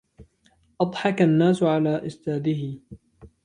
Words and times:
أَضْحَك 0.81 1.21
الناس 1.21 1.63
على 1.63 2.07
أستاذه. 2.07 2.79